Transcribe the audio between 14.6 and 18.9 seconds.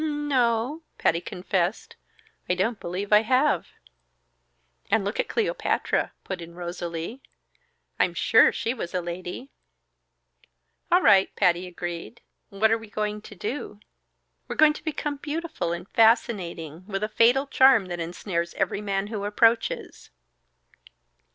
to become beautiful and fascinating, with a fatal charm that ensnares every